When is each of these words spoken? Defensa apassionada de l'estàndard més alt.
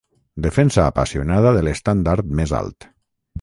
Defensa 0.45 0.79
apassionada 0.85 1.51
de 1.59 1.61
l'estàndard 1.67 2.33
més 2.41 2.57
alt. 2.63 2.89